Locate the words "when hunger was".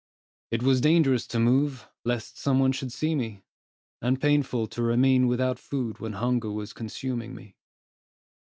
5.99-6.73